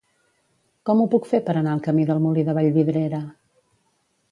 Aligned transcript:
Com 0.89 1.03
ho 1.03 1.05
puc 1.11 1.27
fer 1.33 1.41
per 1.51 1.55
anar 1.61 1.75
al 1.77 1.85
camí 1.89 2.07
del 2.11 2.23
Molí 2.25 2.47
de 2.49 2.57
Vallvidrera? 2.61 3.23